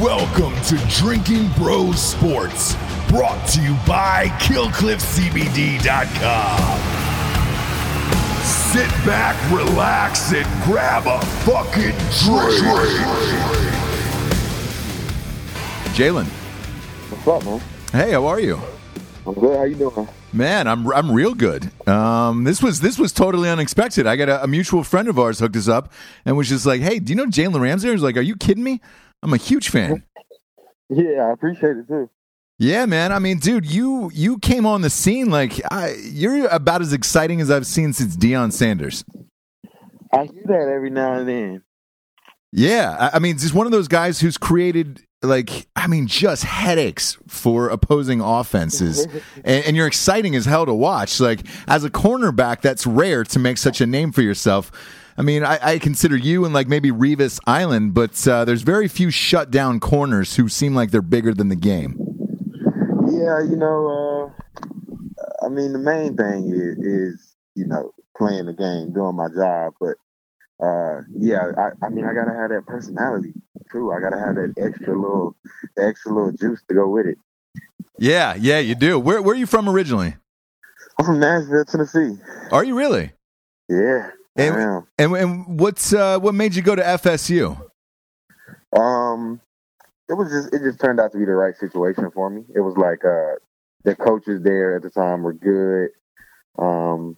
[0.00, 2.74] Welcome to Drinking Bros Sports,
[3.06, 6.80] brought to you by KillcliffCBD.com.
[8.42, 12.64] Sit back, relax, and grab a fucking drink.
[15.94, 16.26] Jalen.
[17.12, 17.60] What's up, man?
[17.92, 18.58] Hey, how are you?
[19.24, 19.56] I'm good.
[19.56, 20.08] How you doing?
[20.32, 21.70] Man, I'm I'm real good.
[21.88, 24.08] Um, this was this was totally unexpected.
[24.08, 25.92] I got a, a, mutual friend of ours hooked us up
[26.24, 28.34] and was just like, "Hey, do you know Jalen Ramsey?" I was like, "Are you
[28.34, 28.80] kidding me?
[29.24, 30.04] I'm a huge fan."
[30.88, 32.10] Yeah, I appreciate it too.
[32.58, 33.12] Yeah, man.
[33.12, 37.40] I mean, dude, you you came on the scene like I, you're about as exciting
[37.40, 39.04] as I've seen since Deion Sanders.
[40.12, 41.62] I hear that every now and then.
[42.52, 46.44] Yeah, I, I mean, just one of those guys who's created like I mean, just
[46.44, 49.04] headaches for opposing offenses,
[49.44, 51.18] and, and, you're exciting as hell to watch.
[51.18, 54.70] Like as a cornerback, that's rare to make such a name for yourself.
[55.16, 58.88] I mean, I, I consider you and like maybe Revis Island, but uh, there's very
[58.88, 61.96] few shut down corners who seem like they're bigger than the game.
[63.06, 68.52] Yeah, you know, uh, I mean, the main thing is, is you know playing the
[68.52, 69.96] game, doing my job, but
[70.64, 73.34] uh, yeah, I, I mean, I gotta have that personality
[73.70, 73.92] too.
[73.92, 75.36] I gotta have that extra little,
[75.78, 77.18] extra little juice to go with it.
[77.98, 78.98] Yeah, yeah, you do.
[78.98, 80.16] Where Where are you from originally?
[80.98, 82.16] I'm from Nashville, Tennessee.
[82.50, 83.12] Are you really?
[83.68, 84.10] Yeah.
[84.36, 87.60] And and, and what's uh, what made you go to FSU?
[88.76, 89.40] Um,
[90.08, 92.42] it was just it just turned out to be the right situation for me.
[92.54, 93.38] It was like uh,
[93.84, 95.90] the coaches there at the time were good.
[96.58, 97.16] Um,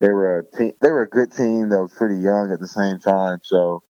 [0.00, 0.72] they were a team.
[0.80, 3.38] They were a good team that was pretty young at the same time.
[3.44, 3.84] So,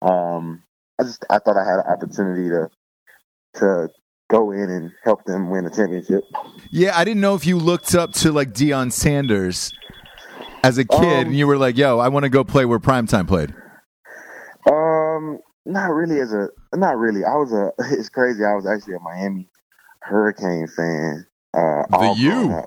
[0.00, 0.62] um,
[0.98, 2.70] I just I thought I had an opportunity to
[3.54, 3.88] to
[4.30, 6.24] go in and help them win a championship.
[6.70, 9.72] Yeah, I didn't know if you looked up to like Deion Sanders
[10.62, 12.78] as a kid, um, and you were like, "Yo, I want to go play where
[12.78, 13.54] Primetime played."
[14.70, 16.20] Um, not really.
[16.20, 17.24] As a not really.
[17.24, 17.72] I was a.
[17.98, 18.44] It's crazy.
[18.44, 19.48] I was actually a Miami
[20.00, 21.26] Hurricane fan.
[21.54, 22.64] Uh, the U.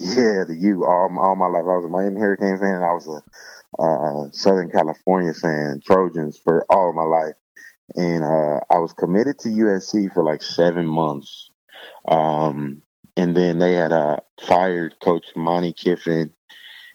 [0.00, 0.84] Yeah, the U.
[0.84, 2.76] All, all my life, I was a Miami Hurricane fan.
[2.76, 3.22] And I was a
[3.82, 7.34] uh, Southern California fan, Trojans for all my life,
[7.94, 11.50] and uh, I was committed to USC for like seven months.
[12.08, 12.82] Um,
[13.16, 16.32] and then they had uh, fired Coach Monte Kiffin,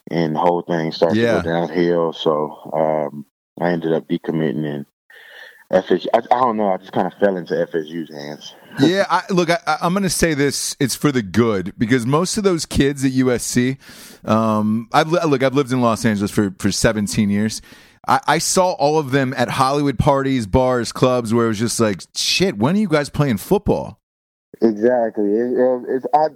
[0.09, 1.37] and the whole thing started yeah.
[1.37, 2.13] to go downhill.
[2.13, 3.25] So um,
[3.59, 4.85] I ended up decommitting and
[5.71, 6.07] FSU.
[6.13, 6.71] I, I, don't know.
[6.71, 8.55] I just kind of fell into FSU's hands.
[8.79, 12.37] yeah, I, look, I, am going to say this: it's for the good because most
[12.37, 13.77] of those kids at USC.
[14.27, 17.61] Um, I've look, I've lived in Los Angeles for for 17 years.
[18.07, 21.77] I, I, saw all of them at Hollywood parties, bars, clubs, where it was just
[21.77, 22.57] like, shit.
[22.57, 23.99] When are you guys playing football?
[24.61, 25.29] Exactly.
[25.31, 26.27] It, it, it's I.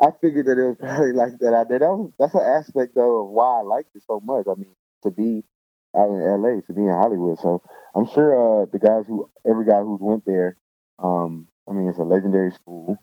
[0.00, 1.54] I figured that it was probably like that.
[1.54, 1.82] I did.
[1.82, 4.46] That was, that's an aspect though of why I liked it so much.
[4.46, 5.44] I mean, to be
[5.96, 7.38] out in LA, to be in Hollywood.
[7.38, 7.62] So
[7.94, 10.56] I'm sure uh, the guys who every guy who's went there,
[10.98, 12.98] um, I mean, it's a legendary school,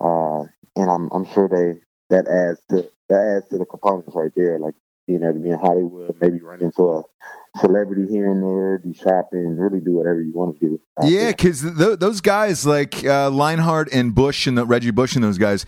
[0.00, 0.44] uh,
[0.76, 1.80] and I'm I'm sure they
[2.14, 4.74] that adds to that adds to the components right there, like
[5.06, 7.02] being able to be in Hollywood, maybe run into a
[7.60, 10.80] celebrity here and there, do shopping, really do whatever you want to do.
[11.02, 15.22] Yeah, because th- those guys like uh, Leinart and Bush and the, Reggie Bush and
[15.22, 15.66] those guys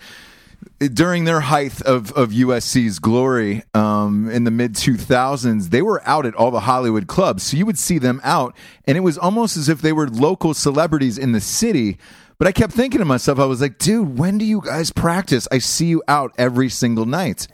[0.79, 6.25] during their height of, of USC's glory um, in the mid 2000s, they were out
[6.25, 7.43] at all the Hollywood clubs.
[7.43, 10.53] So you would see them out, and it was almost as if they were local
[10.53, 11.97] celebrities in the city.
[12.37, 15.47] But I kept thinking to myself, I was like, dude, when do you guys practice?
[15.51, 17.47] I see you out every single night.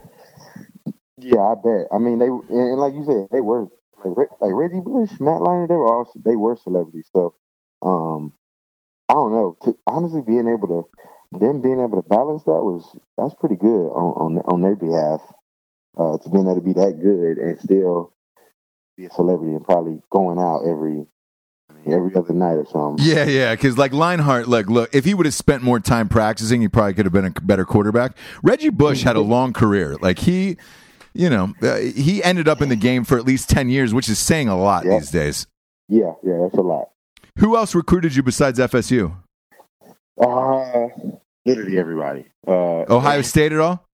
[1.18, 1.88] Yeah, I bet.
[1.91, 3.68] I mean, they and like you said, they were
[4.03, 5.70] like, like Reggie Bush, Matt Leinart.
[5.70, 7.08] They were all they were celebrities.
[7.14, 7.34] So,
[7.81, 8.34] um,
[9.08, 9.58] I don't know.
[9.88, 10.90] Honestly, being able to
[11.39, 12.85] them being able to balance that was
[13.17, 15.21] that's pretty good on on, on their behalf.
[15.95, 18.11] Uh, to being able to be that good and still
[18.97, 21.05] be a celebrity and probably going out every
[21.85, 23.05] every other night or something.
[23.05, 23.53] Yeah, yeah.
[23.53, 26.93] Because like Leinart, like look, if he would have spent more time practicing, he probably
[26.93, 28.17] could have been a better quarterback.
[28.41, 29.95] Reggie Bush had a long career.
[30.01, 30.57] Like he,
[31.13, 34.09] you know, uh, he ended up in the game for at least ten years, which
[34.09, 34.99] is saying a lot yeah.
[34.99, 35.47] these days.
[35.89, 36.90] Yeah, yeah, that's a lot.
[37.40, 39.16] Who else recruited you besides FSU?
[40.19, 40.87] Uh,
[41.45, 42.25] literally everybody.
[42.47, 43.87] Uh, Ohio State at all?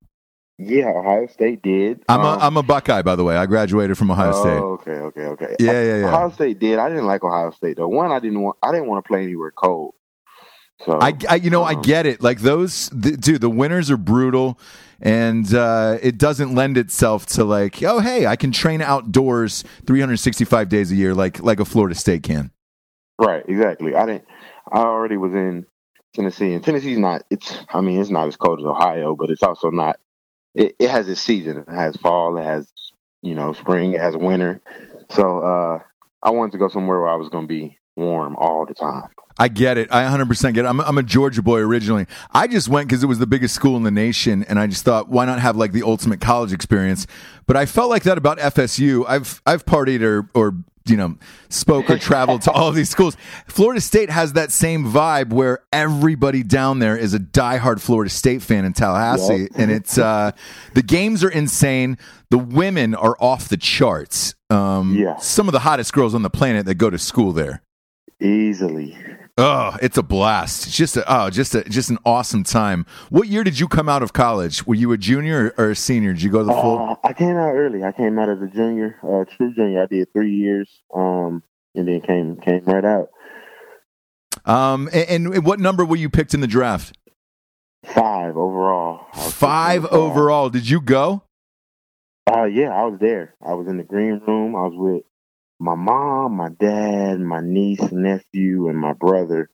[0.58, 2.04] Yeah, Ohio State did.
[2.10, 3.38] I'm um, a I'm a Buckeye, by the way.
[3.38, 4.92] I graduated from Ohio oh, State.
[4.92, 5.56] Okay, okay, okay.
[5.58, 6.08] Yeah, yeah, yeah.
[6.08, 6.80] Ohio State did.
[6.80, 7.88] I didn't like Ohio State though.
[7.88, 8.58] One, I didn't want.
[8.62, 9.94] I didn't want to play anywhere cold.
[10.86, 12.22] So I, I you know, um, I get it.
[12.22, 13.40] Like those, the, dude.
[13.40, 14.60] The winters are brutal,
[15.02, 20.68] and uh, it doesn't lend itself to like, oh, hey, I can train outdoors 365
[20.68, 22.52] days a year, like like a Florida State can.
[23.18, 23.44] Right.
[23.48, 23.96] Exactly.
[23.96, 24.26] I didn't.
[24.72, 25.66] I already was in
[26.14, 27.24] Tennessee, and Tennessee's not.
[27.30, 27.58] It's.
[27.74, 30.00] I mean, it's not as cold as Ohio, but it's also not.
[30.56, 31.58] It, it has its season.
[31.60, 32.38] It has fall.
[32.38, 32.72] It has
[33.22, 33.94] you know spring.
[33.94, 34.62] It has winter.
[35.10, 35.80] So uh,
[36.24, 39.10] I wanted to go somewhere where I was going to be warm all the time.
[39.40, 39.88] I get it.
[39.90, 40.68] I 100% get it.
[40.68, 42.08] I'm, I'm a Georgia boy originally.
[42.32, 44.84] I just went because it was the biggest school in the nation, and I just
[44.84, 47.08] thought, why not have like the ultimate college experience?
[47.48, 49.06] But I felt like that about FSU.
[49.08, 50.56] I've I've partied or or
[50.90, 51.16] you know
[51.50, 53.16] spoke or traveled to all of these schools.
[53.48, 58.42] Florida State has that same vibe where everybody down there is a diehard Florida State
[58.42, 59.52] fan in Tallahassee, Yep.
[59.56, 60.32] and it's uh,
[60.74, 61.98] the games are insane.
[62.32, 64.36] The women are off the charts.
[64.50, 65.18] Um, Yeah.
[65.18, 67.62] some of the hottest girls on the planet that go to school there.
[68.22, 68.98] Easily.
[69.42, 70.68] Oh, it's a blast.
[70.68, 72.86] It's just a, oh, just a, just an awesome time.
[73.10, 74.68] What year did you come out of college?
[74.68, 76.12] Were you a junior or, or a senior?
[76.12, 76.78] Did you go to the full?
[76.78, 77.86] Uh, I came out early.
[77.86, 79.84] I came out as a junior, uh, true junior.
[79.84, 81.42] I did three years, um,
[81.74, 83.08] and then came came right out.
[84.44, 86.98] Um, and, and what number were you picked in the draft?
[87.86, 89.06] Five overall.
[89.14, 90.50] Five overall.
[90.50, 91.24] Did you go?
[92.30, 93.36] Uh, yeah, I was there.
[93.42, 94.54] I was in the green room.
[94.58, 95.04] I was with
[95.60, 99.50] my mom, my dad, my niece, nephew, and my brother,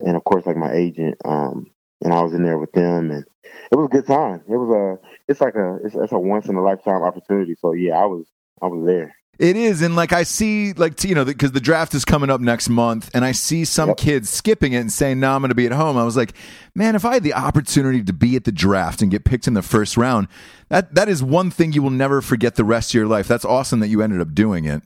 [0.00, 1.16] and of course, like my agent.
[1.24, 1.70] Um,
[2.02, 3.24] and I was in there with them, and
[3.72, 4.42] it was a good time.
[4.46, 7.54] It was a, it's like a, it's, it's a once in a lifetime opportunity.
[7.58, 8.26] So yeah, I was,
[8.60, 9.16] I was there.
[9.38, 12.40] It is, and like I see, like you know, because the draft is coming up
[12.40, 13.96] next month, and I see some Yep.
[13.98, 16.32] kids skipping it and saying, "No, I'm going to be at home." I was like,
[16.74, 19.52] "Man, if I had the opportunity to be at the draft and get picked in
[19.52, 20.28] the first round,
[20.70, 23.44] that that is one thing you will never forget the rest of your life." That's
[23.44, 24.82] awesome that you ended up doing it.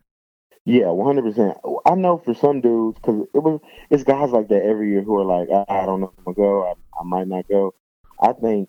[0.66, 1.56] Yeah, one hundred percent.
[1.86, 3.60] I know for some dudes because it was
[3.90, 6.34] it's guys like that every year who are like, I, I don't know if I'm
[6.34, 6.64] gonna go.
[6.64, 7.74] I, I might not go.
[8.20, 8.68] I think,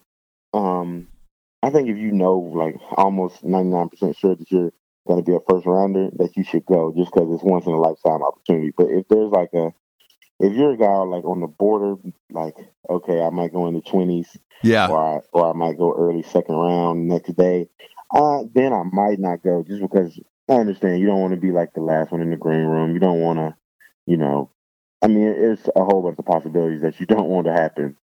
[0.54, 1.10] um,
[1.62, 4.72] I think if you know like almost ninety nine percent sure that you're
[5.08, 7.80] gonna be a first rounder, that you should go just because it's once in a
[7.80, 8.72] lifetime opportunity.
[8.76, 9.74] But if there's like a
[10.40, 11.96] if you're a guy like on the border,
[12.32, 12.56] like
[12.90, 16.24] okay, I might go in the twenties, Yeah, or I, or I might go early
[16.24, 17.68] second round next day.
[18.14, 21.52] Uh, then I might not go just because I understand you don't want to be
[21.52, 22.94] like the last one in the green room.
[22.94, 23.56] You don't want to,
[24.06, 24.50] you know,
[25.02, 27.96] I mean, it's a whole bunch of possibilities that you don't want to happen.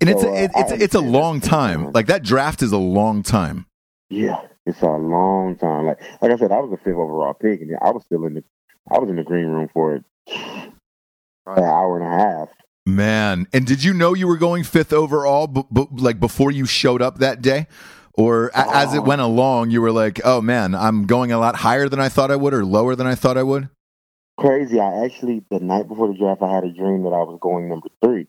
[0.00, 1.92] and it's So, a, uh, it's I it's a long time.
[1.92, 3.66] Like that draft is a long time.
[4.08, 5.86] Yeah, it's a long time.
[5.86, 8.34] Like like I said, I was a fifth overall pick, and I was still in
[8.34, 8.44] the
[8.90, 10.04] I was in the green room for it,
[11.46, 12.48] an hour and a half.
[12.86, 16.64] Man, and did you know you were going fifth overall, b- b- like before you
[16.66, 17.66] showed up that day,
[18.20, 21.56] or a- as it went along, you were like, "Oh man, I'm going a lot
[21.56, 23.68] higher than I thought I would, or lower than I thought I would."
[24.38, 24.80] Crazy.
[24.80, 27.68] I actually the night before the draft, I had a dream that I was going
[27.68, 28.26] number three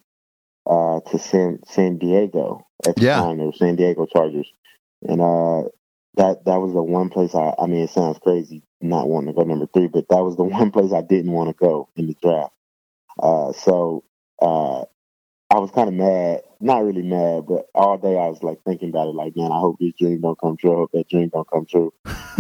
[0.66, 2.66] uh, to San San Diego.
[2.88, 3.22] At the Yeah.
[3.22, 4.52] time, they were San Diego Chargers,
[5.08, 5.64] and uh,
[6.16, 7.34] that that was the one place.
[7.36, 10.36] I I mean, it sounds crazy not wanting to go number three, but that was
[10.36, 12.54] the one place I didn't want to go in the draft.
[13.22, 14.04] Uh, so
[14.42, 14.84] uh,
[15.52, 16.44] I was kind of mad.
[16.62, 19.16] Not really mad, but all day I was like thinking about it.
[19.16, 20.74] Like, man, I hope this dream don't come true.
[20.74, 21.94] I hope that dream don't come true.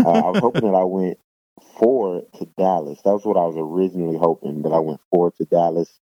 [0.05, 1.19] Uh, I was hoping that I went
[1.79, 3.01] four to Dallas.
[3.03, 5.99] That was what I was originally hoping that I went four to Dallas,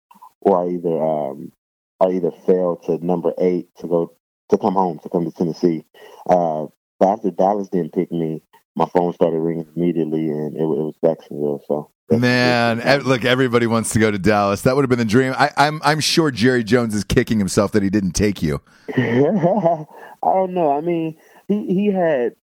[0.43, 1.53] or I either um,
[2.01, 4.15] I either fell to number eight to go
[4.51, 5.85] to come home to come to Tennessee.
[6.31, 6.67] Uh,
[7.01, 8.43] but after Dallas didn't pick me,
[8.75, 11.63] my phone started ringing immediately, and it, it was Jacksonville.
[11.67, 14.63] So Man, look, everybody wants to go to Dallas.
[14.63, 15.35] That would have been the dream.
[15.37, 18.61] I, I'm I'm sure Jerry Jones is kicking himself that he didn't take you.
[18.97, 19.87] I
[20.23, 20.77] don't know.
[20.77, 21.17] I mean,
[21.49, 22.35] he he had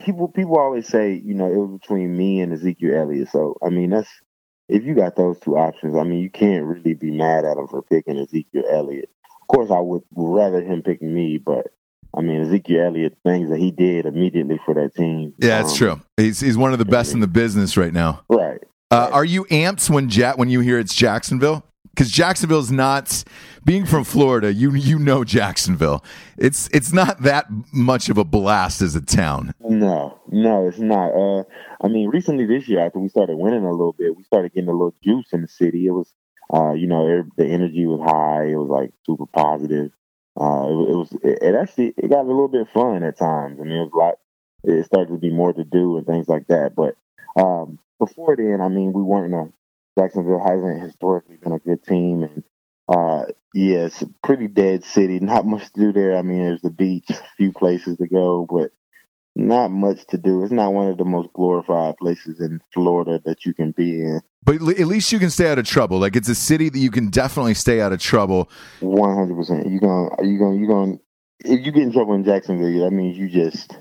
[0.00, 0.28] people.
[0.28, 3.30] People always say, you know, it was between me and Ezekiel Elliott.
[3.30, 4.10] So I mean, that's
[4.68, 5.96] if you got those two options.
[5.96, 9.10] I mean, you can't really be mad at him for picking Ezekiel Elliott.
[9.42, 11.68] Of course, I would rather him picking me, but
[12.16, 15.34] I mean, Ezekiel Elliott things that he did immediately for that team.
[15.38, 16.00] Yeah, it's um, true.
[16.16, 18.22] He's he's one of the best in the business right now.
[18.28, 18.60] Right.
[18.90, 21.64] Uh, are you amped when Jack when you hear it's Jacksonville?
[21.90, 23.24] Because Jacksonville's not
[23.64, 24.52] being from Florida.
[24.52, 26.04] You you know Jacksonville.
[26.38, 29.52] It's it's not that much of a blast as a town.
[29.60, 31.10] No, no, it's not.
[31.10, 31.44] Uh,
[31.82, 34.70] I mean, recently this year, after we started winning a little bit, we started getting
[34.70, 35.86] a little juice in the city.
[35.86, 36.12] It was,
[36.52, 38.46] uh, you know, the energy was high.
[38.46, 39.90] It was like super positive.
[40.38, 43.58] Uh, it, it was, it, it actually, it got a little bit fun at times.
[43.60, 44.14] I mean, it was a lot.
[44.64, 46.74] It started to be more to do and things like that.
[46.74, 46.96] But
[47.40, 49.52] um, before then, I mean, we weren't a
[49.98, 52.44] Jacksonville hasn't historically been a good team, and
[52.88, 53.24] uh,
[53.54, 55.18] yeah, it's a pretty dead city.
[55.20, 56.16] Not much to do there.
[56.16, 58.72] I mean, there's the beach, a few places to go, but
[59.36, 60.42] not much to do.
[60.42, 64.20] It's not one of the most glorified places in Florida that you can be in.
[64.42, 65.98] But at least you can stay out of trouble.
[65.98, 68.48] Like it's a city that you can definitely stay out of trouble.
[68.80, 69.68] One hundred percent.
[69.68, 70.94] You gonna you gonna you gonna
[71.44, 73.76] if you get in trouble in Jacksonville, that means you just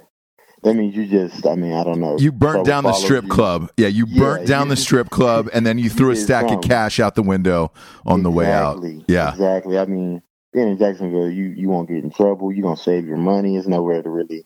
[0.64, 2.18] that means you just I mean I don't know.
[2.18, 3.30] You burnt down the strip you.
[3.30, 3.72] club.
[3.78, 6.62] Yeah, you Yeah, burnt down the strip club, and then you threw a stack of
[6.62, 7.72] cash out the window
[8.06, 8.84] on the way out.
[9.08, 9.30] Yeah.
[9.32, 9.78] exactly.
[9.78, 10.22] I mean,
[10.52, 12.52] being in Jacksonville, you you won't get in trouble.
[12.52, 13.56] You're gonna save your money.
[13.56, 14.46] It's nowhere to really,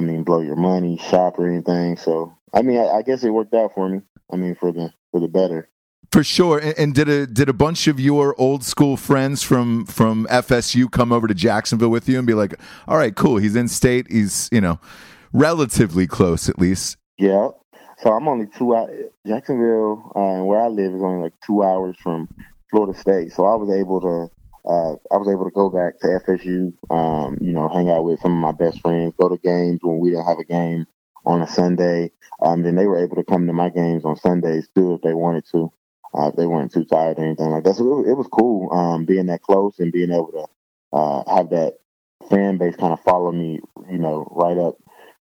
[0.00, 1.98] I mean, blow your money, shop or anything.
[1.98, 4.00] So I mean, I, I guess it worked out for me.
[4.32, 5.68] I mean, for the for the better.
[6.10, 6.58] For sure.
[6.58, 10.90] And, and, did a did a bunch of your old school friends from from FSU
[10.90, 12.54] come over to Jacksonville with you and be like,
[12.88, 13.36] "All right, cool.
[13.36, 14.06] He's in state.
[14.10, 14.80] He's you know
[15.34, 17.48] relatively close at least." Yeah.
[17.98, 18.88] So I'm only two out.
[19.26, 22.26] Jacksonville, uh, where I live, is only like two hours from
[22.70, 23.32] Florida State.
[23.32, 24.30] So I was able to.
[24.64, 28.20] Uh, I was able to go back to FSU, um, you know, hang out with
[28.20, 30.86] some of my best friends, go to games when we didn't have a game
[31.24, 32.12] on a Sunday.
[32.42, 35.14] Um, then they were able to come to my games on Sundays too if they
[35.14, 35.72] wanted to.
[36.12, 37.76] Uh, if they weren't too tired or anything like that.
[37.76, 40.46] So it was, it was cool um, being that close and being able to
[40.92, 41.76] uh, have that
[42.28, 44.76] fan base kind of follow me, you know, right up,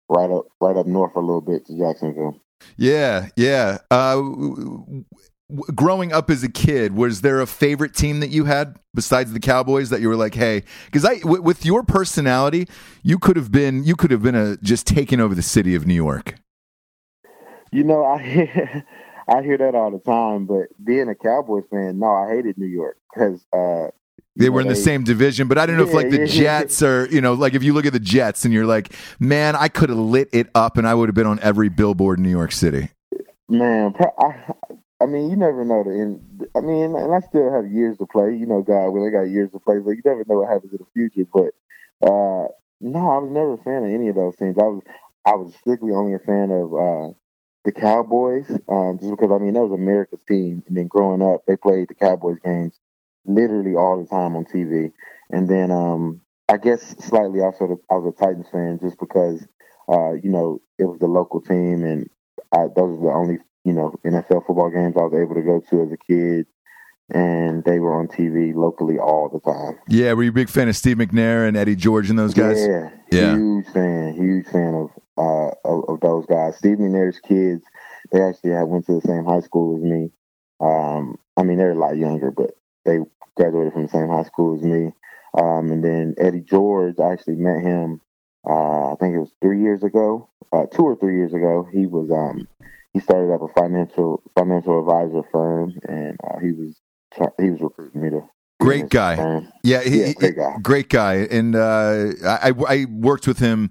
[0.08, 2.40] right up, right up north a little bit to Jacksonville.
[2.76, 3.78] Yeah, yeah.
[3.90, 4.22] Uh,
[5.74, 9.40] growing up as a kid, was there a favorite team that you had besides the
[9.40, 12.68] Cowboys that you were like, hey, because I, w- with your personality,
[13.02, 15.86] you could have been, you could have been a just taking over the city of
[15.86, 16.36] New York.
[17.70, 18.86] You know, I hear,
[19.28, 22.66] I hear that all the time, but being a Cowboys fan, no, I hated New
[22.66, 23.90] York because uh,
[24.36, 26.26] they were in the same division, but I don't know yeah, if like the yeah,
[26.26, 26.88] Jets yeah.
[26.88, 29.68] are, you know, like if you look at the Jets and you're like, man, I
[29.68, 32.30] could have lit it up and I would have been on every billboard in New
[32.30, 32.88] York City.
[33.48, 34.34] Man, I,
[35.02, 35.82] I mean, you never know.
[35.82, 36.46] The end.
[36.54, 38.36] I mean, and I still have years to play.
[38.36, 40.72] You know, God, when they got years to play, but you never know what happens
[40.72, 41.28] in the future.
[41.32, 41.50] But
[42.08, 42.48] uh,
[42.80, 44.56] no, I was never a fan of any of those teams.
[44.58, 44.82] I was,
[45.26, 47.14] I was strictly only a fan of uh,
[47.64, 51.42] the Cowboys, um, just because I mean that was America's team, and then growing up,
[51.46, 52.78] they played the Cowboys games
[53.24, 54.92] literally all the time on TV.
[55.30, 59.46] And then um, I guess slightly also I was a Titans fan just because
[59.88, 62.08] uh, you know it was the local team, and
[62.52, 65.60] I, those were the only you know NFL football games I was able to go
[65.70, 66.46] to as a kid.
[67.14, 69.78] And they were on TV locally all the time.
[69.86, 72.64] Yeah, were you a big fan of Steve McNair and Eddie George and those guys?
[72.66, 73.34] Yeah, yeah.
[73.34, 76.56] huge fan, huge fan of uh, of, of, those guys.
[76.56, 77.64] Steve McNair's kids,
[78.12, 80.10] they actually had went to the same high school as me.
[80.60, 82.52] Um, I mean, they're a lot younger, but
[82.84, 82.98] they
[83.36, 84.92] graduated from the same high school as me.
[85.38, 88.00] Um, and then Eddie George, I actually met him.
[88.48, 91.66] Uh, I think it was three years ago, uh, two or three years ago.
[91.72, 92.48] He was um,
[92.92, 96.80] he started up a financial financial advisor firm, and uh, he was
[97.38, 98.22] he was recruiting me to
[98.62, 99.42] Great guy.
[99.64, 100.56] Yeah, he, yeah, great guy.
[100.62, 101.14] Great guy.
[101.30, 103.70] And uh, I, I worked with him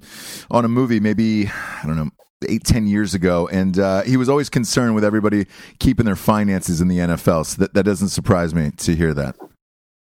[0.49, 2.09] on a movie maybe, I don't know,
[2.47, 3.47] eight, ten years ago.
[3.47, 5.45] And uh, he was always concerned with everybody
[5.79, 7.45] keeping their finances in the NFL.
[7.45, 9.35] So that, that doesn't surprise me to hear that.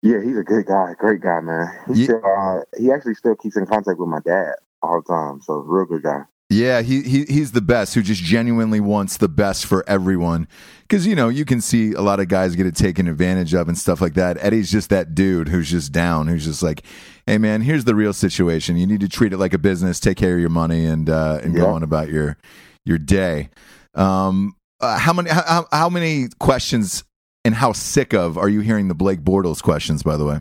[0.03, 0.95] Yeah, he's a good guy.
[0.99, 1.67] Great guy, man.
[1.89, 2.05] He, yeah.
[2.05, 5.41] still, uh, he actually still keeps in contact with my dad all the time.
[5.43, 6.23] So, real good guy.
[6.51, 10.49] Yeah, he, he he's the best who just genuinely wants the best for everyone.
[10.81, 13.69] Because, you know, you can see a lot of guys get it taken advantage of
[13.69, 14.39] and stuff like that.
[14.41, 16.85] Eddie's just that dude who's just down, who's just like,
[17.27, 18.79] hey, man, here's the real situation.
[18.79, 21.41] You need to treat it like a business, take care of your money, and uh,
[21.43, 21.61] and yeah.
[21.61, 22.39] go on about your
[22.87, 23.51] your day.
[23.95, 27.05] Um, uh, how many how, how many questions
[27.45, 30.03] and how sick of are you hearing the Blake Bortles questions?
[30.03, 30.41] By the way,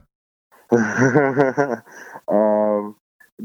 [2.30, 2.96] um,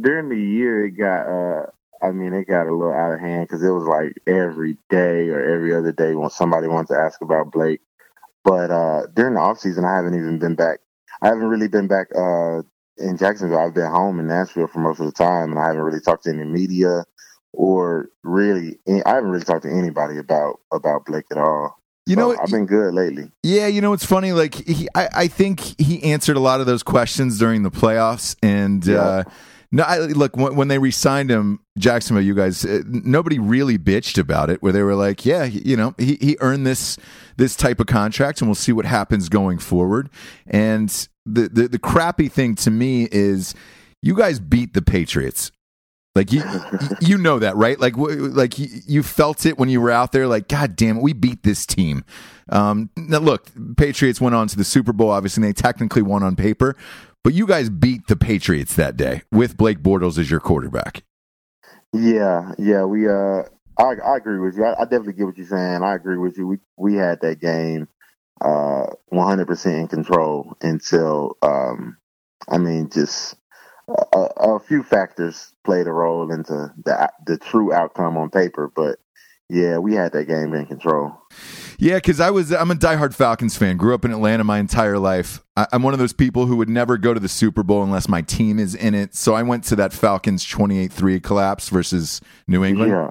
[0.01, 1.67] during the year it got uh,
[2.03, 5.29] I mean, it got a little out of hand because it was like every day
[5.29, 7.81] or every other day when somebody wanted to ask about Blake.
[8.45, 10.81] But uh, during the off season, I haven't even been back.
[11.23, 12.63] I haven't really been back uh,
[12.99, 13.59] in Jacksonville.
[13.59, 16.25] I've been home in Nashville for most of the time, and I haven't really talked
[16.25, 17.05] to any media
[17.53, 18.81] or really.
[18.89, 21.79] I haven't really talked to anybody about about Blake at all.
[22.05, 23.31] You know, I've been good lately.
[23.45, 24.33] Yeah, you know, it's funny.
[24.33, 28.35] Like, he, I, I think he answered a lot of those questions during the playoffs,
[28.43, 28.99] and yeah.
[28.99, 29.25] uh,
[29.73, 32.23] no, I, look when, when they re-signed him, Jacksonville.
[32.23, 34.63] You guys, uh, nobody really bitched about it.
[34.63, 36.99] Where they were like, "Yeah, you know, he he earned this
[37.39, 40.11] this type of contract, and we'll see what happens going forward."
[40.47, 40.91] And
[41.25, 43.55] the the, the crappy thing to me is,
[44.03, 45.51] you guys beat the Patriots.
[46.15, 46.43] Like you,
[47.01, 47.81] you know that, right?
[47.81, 50.27] Like, like you felt it when you were out there.
[50.27, 52.05] Like, God damn it, we beat this team.
[52.51, 53.47] Um, now, look,
[53.79, 55.09] Patriots went on to the Super Bowl.
[55.09, 56.77] Obviously, they technically won on paper,
[57.25, 61.05] but you guys beat the Patriots that day with Blake Bortles as your quarterback.
[61.93, 63.43] Yeah, yeah, we uh
[63.79, 64.65] I I agree with you.
[64.65, 65.83] I, I definitely get what you're saying.
[65.83, 66.47] I agree with you.
[66.47, 67.89] We we had that game
[68.41, 71.97] uh 100% in control until um
[72.49, 73.37] I mean just
[73.89, 78.99] a, a, few factors played a role into the the true outcome on paper, but
[79.49, 81.21] yeah, we had that game in control.
[81.83, 83.77] Yeah, because I was I'm a diehard Falcons fan.
[83.77, 85.43] Grew up in Atlanta my entire life.
[85.57, 88.09] I, am one of those people who would never go to the Super Bowl unless
[88.09, 89.17] my team is in it.
[89.17, 92.93] So I went to that Falcons 28-3 collapse versus New England.
[92.93, 93.11] Yeah.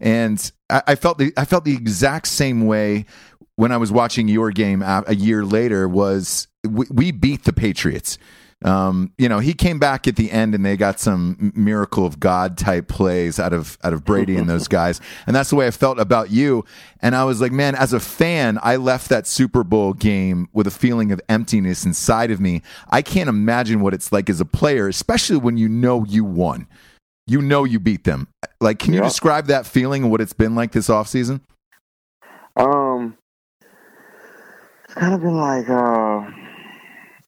[0.00, 3.06] And I, I felt the I felt the exact same way
[3.56, 5.88] when I was watching your game a, a year later.
[5.88, 8.18] Was we, we beat the Patriots
[8.64, 12.20] Um, you know, he came back at the end and they got some miracle of
[12.20, 15.00] God type plays out of out of Brady and those guys.
[15.26, 16.64] And that's the way I felt about you.
[17.00, 20.66] And I was like, man, as a fan, I left that Super Bowl game with
[20.66, 22.62] a feeling of emptiness inside of me.
[22.90, 26.66] I can't imagine what it's like as a player, especially when you know you won.
[27.26, 28.28] You know you beat them.
[28.60, 29.06] Like, can you Yeah.
[29.06, 31.40] describe that feeling and what it's been like this offseason?
[32.56, 33.16] Um,
[34.84, 36.30] it's kind of been like, uh,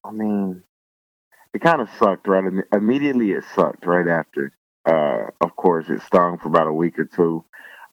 [0.04, 0.62] I mean,
[1.54, 3.32] it kind of sucked right Imme- immediately.
[3.32, 4.52] It sucked right after.
[4.84, 7.44] Uh, of course, it stung for about a week or two.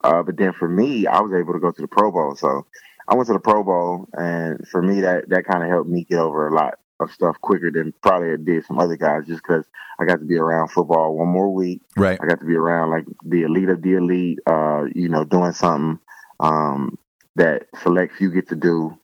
[0.03, 2.65] Uh, but then for me, I was able to go to the Pro Bowl, so
[3.07, 6.03] I went to the Pro Bowl, and for me, that that kind of helped me
[6.03, 9.43] get over a lot of stuff quicker than probably it did some other guys, just
[9.43, 9.65] because
[9.99, 11.81] I got to be around football one more week.
[11.95, 12.19] Right.
[12.21, 15.51] I got to be around like the elite of the elite, uh, you know, doing
[15.51, 15.99] something
[16.39, 16.97] um,
[17.35, 18.97] that select few get to do.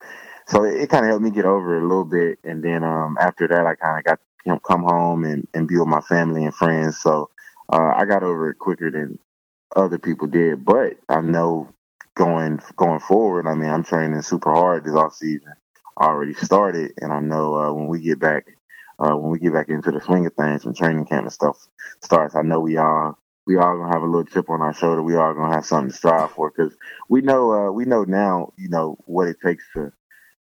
[0.48, 2.40] So it, it kind of helped me get over it a little bit.
[2.44, 5.68] And then um, after that, I kind of got you know, come home and, and
[5.68, 7.02] be with my family and friends.
[7.02, 7.30] So
[7.68, 9.20] uh, I got over it quicker than
[9.76, 10.64] other people did.
[10.64, 11.68] But I know
[12.16, 15.54] going going forward, I mean, I'm training super hard this off season.
[16.00, 18.46] Already started, and I know uh, when we get back,
[19.00, 21.58] uh, when we get back into the swing of things, when training camp and stuff
[22.02, 25.04] starts, I know we all we all gonna have a little chip on our shoulder.
[25.04, 26.74] We all gonna have something to strive for because
[27.10, 29.92] we know uh, we know now, you know what it takes to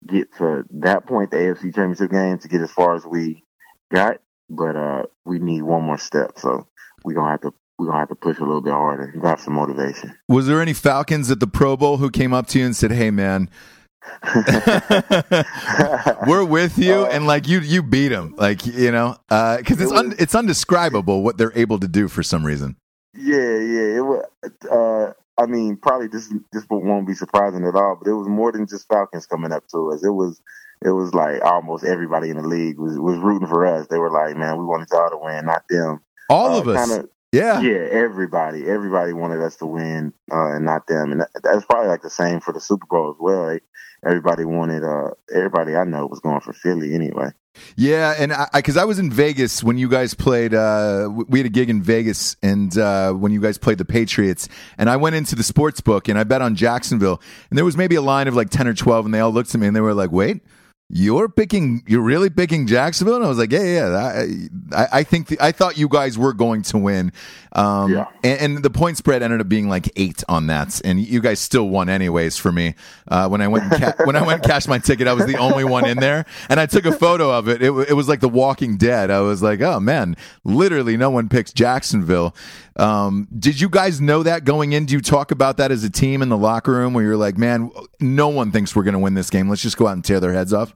[0.08, 3.43] get to that point, the AFC Championship game, to get as far as we
[3.91, 4.17] got.
[4.50, 6.67] But uh, we need one more step, so
[7.05, 9.13] we gonna have to we gonna have to push a little bit harder.
[9.21, 10.15] Gonna some motivation.
[10.27, 12.91] Was there any Falcons at the Pro Bowl who came up to you and said,
[12.91, 13.50] "Hey, man,
[16.27, 19.91] we're with you," Uh, and like you, you beat them, like you know, because it's
[19.91, 22.75] It un, it's undescribable what they're able to do for some reason.
[23.13, 23.98] Yeah, yeah.
[23.98, 24.25] It was.
[24.69, 28.51] Uh, I mean, probably this this won't be surprising at all, but it was more
[28.51, 30.03] than just Falcons coming up to us.
[30.03, 30.41] It was
[30.83, 33.88] it was like almost everybody in the league was was rooting for us.
[33.88, 36.89] They were like, "Man, we wanted y'all to win, not them." All Uh, of us,
[36.89, 37.59] kinda- yeah.
[37.61, 41.11] yeah, everybody, everybody wanted us to win, uh, and not them.
[41.11, 43.43] And that, that's probably like the same for the Super Bowl as well.
[43.43, 43.63] Like,
[44.05, 44.83] everybody wanted.
[44.83, 47.31] Uh, everybody I know was going for Philly anyway.
[47.75, 50.53] Yeah, and I because I, was in Vegas when you guys played.
[50.53, 54.48] Uh, we had a gig in Vegas, and uh, when you guys played the Patriots,
[54.77, 57.75] and I went into the sports book and I bet on Jacksonville, and there was
[57.75, 59.75] maybe a line of like ten or twelve, and they all looked at me and
[59.75, 60.41] they were like, "Wait."
[60.93, 61.83] You're picking.
[61.87, 64.25] You're really picking Jacksonville, and I was like, "Yeah, yeah."
[64.75, 67.13] I, I, think the, I thought you guys were going to win,
[67.53, 68.07] um, Yeah.
[68.25, 71.39] and, and the point spread ended up being like eight on that, and you guys
[71.39, 72.75] still won anyways for me.
[73.07, 75.25] Uh, when I went and ca- when I went and cashed my ticket, I was
[75.25, 77.61] the only one in there, and I took a photo of it.
[77.61, 79.09] It, it was like The Walking Dead.
[79.11, 82.35] I was like, oh man, literally no one picks Jacksonville.
[82.75, 84.85] Um, did you guys know that going in?
[84.85, 87.37] Do you talk about that as a team in the locker room where you're like,
[87.37, 89.47] man, no one thinks we're going to win this game.
[89.49, 90.73] Let's just go out and tear their heads off.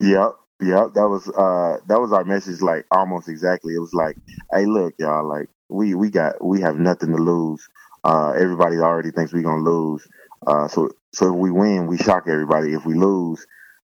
[0.00, 0.32] Yep,
[0.62, 0.94] yep.
[0.94, 3.74] That was uh that was our message like almost exactly.
[3.74, 4.16] It was like,
[4.52, 7.68] hey look, y'all, like we we got we have nothing to lose.
[8.04, 10.06] Uh everybody already thinks we're gonna lose.
[10.46, 12.74] Uh so so if we win, we shock everybody.
[12.74, 13.44] If we lose,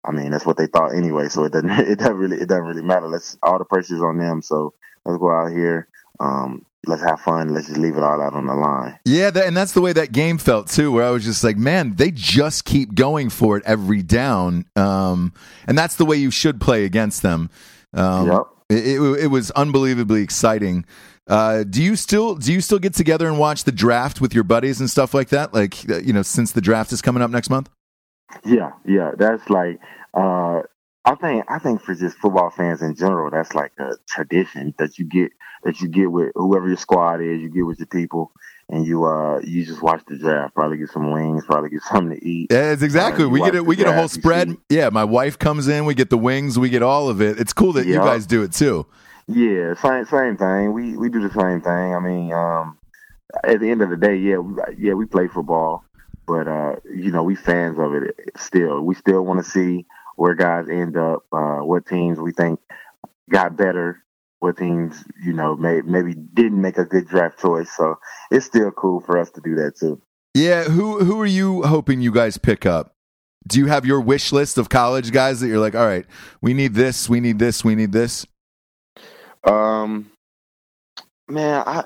[0.04, 2.65] I mean that's what they thought anyway, so it doesn't it doesn't really it doesn't
[2.65, 3.08] really matter.
[3.08, 4.74] Let's all the pressure's on them, so
[5.06, 5.88] let's go out here.
[6.20, 8.98] Um let's have fun, let's just leave it all out on the line.
[9.06, 11.58] Yeah, that, and that's the way that game felt too, where I was just like,
[11.58, 15.34] man, they just keep going for it every down, um,
[15.67, 17.50] and that's the way you should play against them.
[17.93, 18.41] Um, Yep.
[18.69, 20.86] it, it, it was unbelievably exciting.
[21.28, 24.43] Uh, do you still do you still get together and watch the draft with your
[24.43, 25.54] buddies and stuff like that?
[25.54, 27.69] Like uh, you know, since the draft is coming up next month.
[28.43, 29.80] Yeah, yeah, that's like
[30.13, 30.62] uh
[31.06, 34.98] I think I think for just football fans in general, that's like a tradition that
[34.98, 35.32] you get
[35.63, 38.32] that you get with whoever your squad is, you get with your people
[38.70, 42.20] and you uh you just watch the draft, probably get some wings, probably get something
[42.20, 42.52] to eat.
[42.52, 43.26] Yeah, it's exactly.
[43.26, 43.65] Uh, we get it.
[43.65, 44.58] We get a whole spread.
[44.70, 45.86] Yeah, my wife comes in.
[45.86, 46.58] We get the wings.
[46.58, 47.39] We get all of it.
[47.39, 48.88] It's cool that you guys do it too.
[49.28, 50.74] Yeah, same same thing.
[50.74, 51.96] We we do the same thing.
[51.96, 52.80] I mean, um
[53.44, 55.84] at the end of the day, yeah, we, yeah, we play football,
[56.26, 58.82] but uh, you know, we fans of it still.
[58.82, 62.60] We still want to see where guys end up, uh, what teams we think
[63.30, 64.04] got better,
[64.39, 67.71] what teams you know may, maybe didn't make a good draft choice.
[67.75, 67.99] So
[68.32, 70.01] it's still cool for us to do that too.
[70.34, 72.93] Yeah, who who are you hoping you guys pick up?
[73.47, 76.06] Do you have your wish list of college guys that you're like, all right,
[76.41, 78.25] we need this, we need this, we need this?
[79.43, 80.12] Um,
[81.30, 81.86] man, I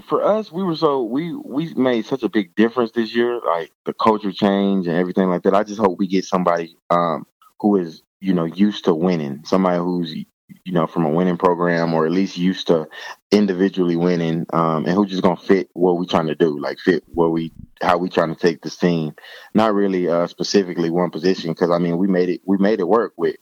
[0.00, 3.72] for us, we were so we we made such a big difference this year, like
[3.84, 5.54] the culture change and everything like that.
[5.54, 7.26] I just hope we get somebody um
[7.60, 11.94] who is you know used to winning, somebody who's you know from a winning program
[11.94, 12.88] or at least used to
[13.30, 17.04] individually winning, um, and who's just gonna fit what we trying to do, like fit
[17.08, 19.14] what we how we trying to take this team.
[19.54, 22.88] Not really uh specifically one position because I mean we made it we made it
[22.88, 23.36] work with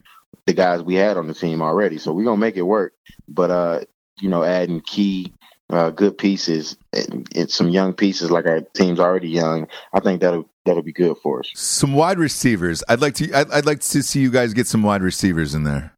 [0.47, 1.99] the guys we had on the team already.
[1.99, 2.93] So we're gonna make it work.
[3.29, 3.81] But uh,
[4.21, 5.33] you know, adding key
[5.71, 9.69] uh, good pieces and, and, some young pieces like our team's already young.
[9.93, 11.51] I think that'll that'll be good for us.
[11.55, 12.83] Some wide receivers.
[12.89, 13.33] I'd like to.
[13.33, 15.95] I'd, I'd like to see you guys get some wide receivers in there.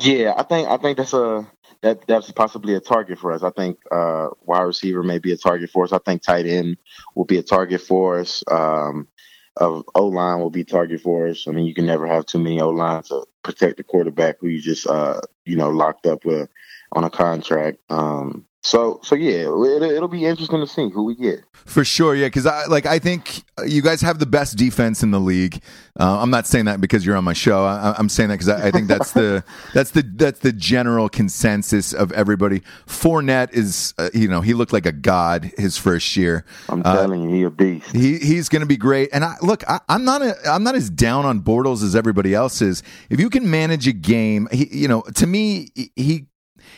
[0.00, 1.48] Yeah, I think I think that's a
[1.82, 3.42] that that's possibly a target for us.
[3.42, 5.92] I think uh, wide receiver may be a target for us.
[5.92, 6.76] I think tight end
[7.14, 8.42] will be a target for us.
[8.50, 9.08] Um,
[9.56, 11.46] of O line will be target for us.
[11.48, 14.48] I mean, you can never have too many O lines to protect the quarterback who
[14.48, 16.48] you just uh, you know locked up with
[16.92, 17.78] on a contract.
[17.88, 22.14] Um, so, so yeah, it, it'll be interesting to see who we get for sure.
[22.14, 25.62] Yeah, because I like I think you guys have the best defense in the league.
[25.98, 27.64] Uh, I'm not saying that because you're on my show.
[27.64, 29.44] I, am saying that because I, I, think that's the
[29.74, 32.62] that's the that's the general consensus of everybody.
[32.86, 36.44] Fournette is, uh, you know, he looked like a god his first year.
[36.68, 37.94] I'm uh, telling you, he a beast.
[37.94, 39.10] He he's going to be great.
[39.12, 42.34] And I look, I, am not a, I'm not as down on Bortles as everybody
[42.34, 42.82] else is.
[43.10, 46.26] If you can manage a game, he, you know, to me, he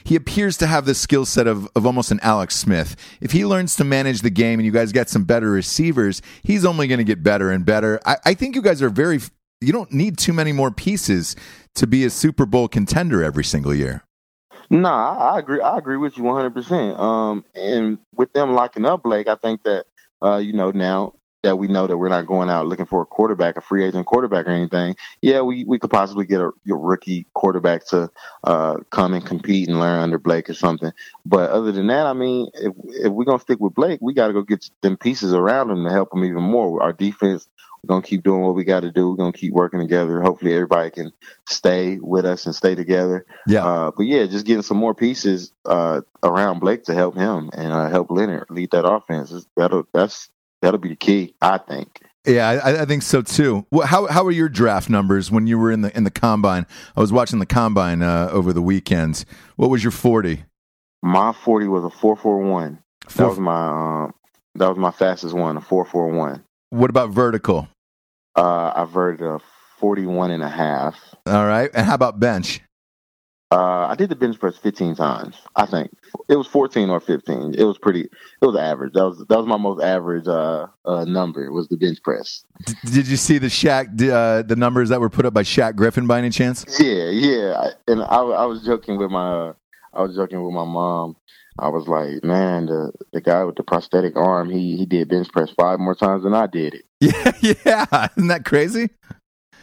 [0.05, 2.97] he appears to have the skill set of, of almost an Alex Smith.
[3.21, 6.65] If he learns to manage the game and you guys get some better receivers, he's
[6.65, 8.01] only going to get better and better.
[8.05, 9.21] I, I think you guys are very,
[9.61, 11.37] you don't need too many more pieces
[11.75, 14.03] to be a Super Bowl contender every single year.
[14.71, 15.61] No, I, I agree.
[15.61, 16.99] I agree with you 100%.
[16.99, 19.85] Um, and with them locking up Blake, I think that,
[20.23, 23.07] uh, you know, now that we know that we're not going out looking for a
[23.07, 26.75] quarterback, a free agent quarterback or anything, yeah, we, we could possibly get a, a
[26.75, 28.11] rookie quarterback to
[28.45, 30.93] uh, come and compete and learn under Blake or something.
[31.27, 34.15] But other than that, I mean, if, if we're going to stick with Blake, we
[34.15, 36.83] got to go get them pieces around him to help him even more.
[36.83, 37.49] Our defense,
[37.83, 39.11] we're going to keep doing what we got to do.
[39.11, 40.21] We're going to keep working together.
[40.21, 41.13] Hopefully everybody can
[41.49, 43.27] stay with us and stay together.
[43.49, 43.65] Yeah.
[43.67, 47.73] Uh, but yeah, just getting some more pieces uh, around Blake to help him and
[47.73, 49.35] uh, help Leonard lead that offense.
[49.57, 50.31] That'll, that's
[50.62, 52.01] That'll be the key, I think.
[52.25, 53.66] Yeah, I, I, think so too.
[53.85, 56.66] How how are your draft numbers when you were in the in the combine?
[56.96, 59.27] I was watching the combine uh, over the weekends.
[59.57, 60.44] What was your forty?
[61.03, 62.79] My forty was a four four one.
[63.16, 64.14] That was my um,
[64.55, 66.44] that was my fastest one, a four four one.
[66.70, 67.66] What about vertical?
[68.37, 69.40] Uh, I verted a
[69.79, 70.96] forty one and a half.
[71.27, 72.61] All right, and how about bench?
[73.53, 75.37] Uh, I did the bench press 15 times.
[75.57, 75.91] I think
[76.31, 77.55] it was 14 or 15.
[77.55, 78.01] It was pretty.
[78.01, 78.95] It was average.
[78.95, 81.53] That was that was my most average uh, uh, number.
[81.53, 82.45] Was the bench press.
[82.65, 85.77] D- did you see the Shaq uh, the numbers that were put up by Shaq
[85.77, 86.65] Griffin by any chance?
[86.81, 87.71] Yeah, yeah.
[87.87, 89.53] And I, I was joking with my
[89.93, 91.17] I was joking with my mom.
[91.59, 95.29] I was like, man, the the guy with the prosthetic arm, he he did bench
[95.31, 96.85] press five more times than I did it.
[97.01, 97.33] Yeah,
[97.67, 98.09] yeah.
[98.17, 98.88] Isn't that crazy?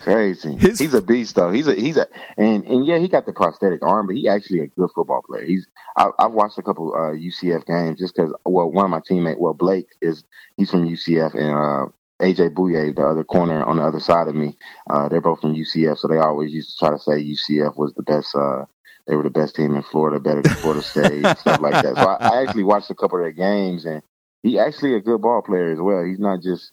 [0.01, 0.55] Crazy.
[0.55, 1.51] His, he's a beast though.
[1.51, 2.07] He's a he's a
[2.37, 5.45] and and yeah, he got the prosthetic arm, but he actually a good football player.
[5.45, 9.01] He's I, have watched a couple uh, UCF games just because well, one of my
[9.05, 10.23] teammates, well, Blake is
[10.55, 14.35] he's from UCF and uh, AJ Bouye, the other corner on the other side of
[14.35, 14.57] me,
[14.89, 17.93] uh, they're both from UCF, so they always used to try to say UCF was
[17.93, 18.35] the best.
[18.35, 18.65] Uh,
[19.07, 21.95] they were the best team in Florida, better than Florida State, stuff like that.
[21.95, 24.01] So I, I actually watched a couple of their games, and
[24.43, 26.03] he actually a good ball player as well.
[26.03, 26.71] He's not just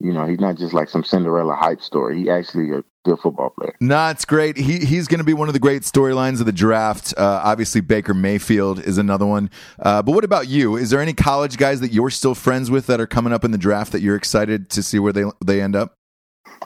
[0.00, 2.18] you know, he's not just like some Cinderella hype story.
[2.18, 3.74] He actually a good football player.
[3.80, 4.56] Nah, it's great.
[4.56, 7.14] He he's going to be one of the great storylines of the draft.
[7.16, 9.50] Uh, obviously, Baker Mayfield is another one.
[9.78, 10.76] Uh, but what about you?
[10.76, 13.52] Is there any college guys that you're still friends with that are coming up in
[13.52, 15.94] the draft that you're excited to see where they they end up?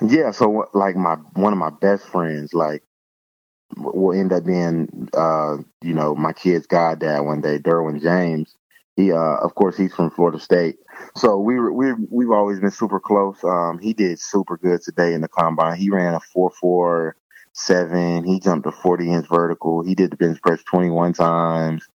[0.03, 2.83] Yeah, so like my one of my best friends, like
[3.77, 8.57] will end up being, uh, you know, my kid's goddad one day, Derwin James.
[8.97, 10.79] He, uh, of course, he's from Florida State.
[11.17, 13.43] So we we we've always been super close.
[13.45, 15.79] Um, he did super good today in the combine.
[15.79, 17.17] He ran a four four
[17.53, 18.25] seven.
[18.25, 19.85] He jumped a forty inch vertical.
[19.85, 21.87] He did the bench press twenty one times.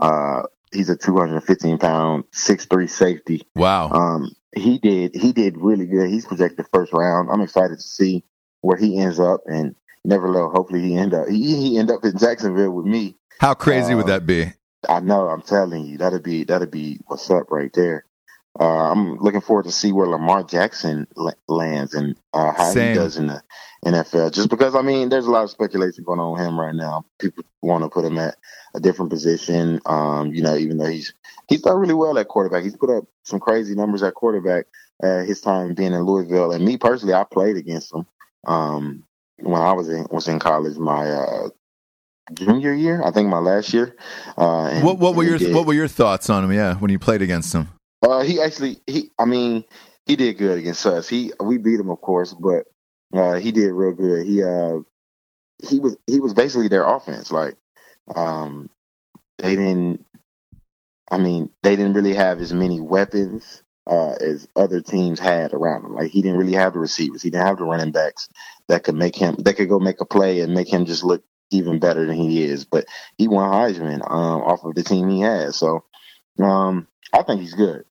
[0.00, 3.46] Uh, he's a two hundred and fifteen pound six three safety.
[3.54, 3.90] Wow.
[3.90, 6.10] Um, he did he did really good.
[6.10, 7.30] He's projected first round.
[7.30, 8.24] I'm excited to see
[8.60, 9.74] where he ends up and
[10.04, 10.50] never know.
[10.50, 13.16] Hopefully he end up he, he end up in Jacksonville with me.
[13.40, 14.52] How crazy uh, would that be?
[14.88, 15.28] I know.
[15.28, 18.04] I'm telling you, that'd be that'd be what's up right there.
[18.58, 21.08] Uh, I'm looking forward to see where Lamar Jackson
[21.48, 22.90] lands and uh, how Same.
[22.90, 23.42] he does in the
[23.84, 24.32] NFL.
[24.32, 27.04] Just because I mean, there's a lot of speculation going on with him right now.
[27.18, 28.36] People want to put him at
[28.74, 29.80] a different position.
[29.86, 31.14] Um, you know, even though he's
[31.48, 34.66] he's done really well at quarterback, he's put up some crazy numbers at quarterback.
[35.02, 38.06] Uh, his time being in Louisville, and me personally, I played against him
[38.46, 39.02] um,
[39.38, 40.76] when I was in was in college.
[40.76, 41.48] My uh,
[42.32, 43.96] junior year, I think my last year.
[44.36, 46.52] Uh, what what were your did, what were your thoughts on him?
[46.52, 47.68] Yeah, when you played against him.
[48.04, 49.64] Uh, he actually he I mean
[50.06, 51.08] he did good against us.
[51.08, 52.66] He we beat him of course, but
[53.14, 54.26] uh, he did real good.
[54.26, 54.80] He uh
[55.68, 57.32] he was he was basically their offense.
[57.32, 57.56] Like
[58.14, 58.70] um
[59.38, 60.04] they didn't
[61.10, 65.84] I mean they didn't really have as many weapons uh, as other teams had around
[65.84, 65.94] him.
[65.94, 68.28] Like he didn't really have the receivers, he didn't have the running backs
[68.68, 71.22] that could make him that could go make a play and make him just look
[71.50, 72.64] even better than he is.
[72.64, 72.86] But
[73.18, 75.84] he won Heisman um, off of the team he has, so
[76.42, 77.84] um, I think he's good.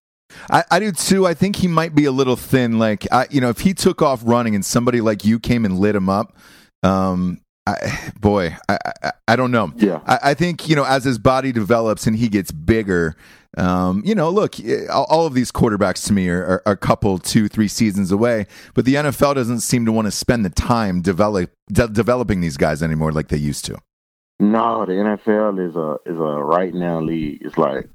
[0.50, 1.26] I, I, do too.
[1.26, 2.80] I think he might be a little thin.
[2.80, 5.80] Like, I, you know, if he took off running and somebody like you came and
[5.80, 6.36] lit him up,
[6.84, 9.72] um, I, boy, I, I, I, don't know.
[9.78, 13.16] Yeah, I, I, think you know as his body develops and he gets bigger.
[13.56, 16.78] Um, you know, look, eh, all of these quarterbacks to me are, are, are, a
[16.78, 20.50] couple, two, three seasons away, but the NFL doesn't seem to want to spend the
[20.50, 23.78] time develop de- developing these guys anymore like they used to.
[24.40, 27.44] No, the NFL is a is a right now league.
[27.46, 27.88] It's like